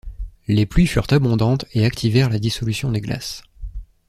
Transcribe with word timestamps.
Les 0.47 0.65
pluies 0.65 0.87
furent 0.87 1.05
abondantes 1.11 1.65
et 1.73 1.85
activèrent 1.85 2.31
la 2.31 2.39
dissolution 2.39 2.91
des 2.91 3.01
glaces. 3.01 3.43